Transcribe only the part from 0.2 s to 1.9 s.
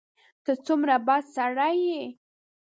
ته څومره بد سړی